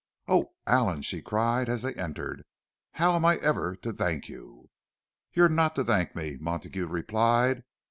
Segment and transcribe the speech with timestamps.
[0.27, 2.43] "Oh, Allan!" she cried, as they entered.
[2.93, 4.71] "How am I ever to thank you?"
[5.31, 7.63] "You're not to thank me," Montague replied.